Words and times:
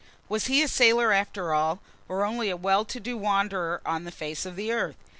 Was 0.27 0.47
he 0.47 0.63
a 0.63 0.67
sailor 0.67 1.11
after 1.11 1.53
all, 1.53 1.79
or 2.07 2.25
only 2.25 2.49
a 2.49 2.57
well 2.57 2.83
to 2.85 2.99
do 2.99 3.15
wanderer 3.19 3.81
on 3.85 4.03
the 4.03 4.09
face 4.11 4.47
of 4.47 4.55
the 4.55 4.71
earth? 4.71 4.97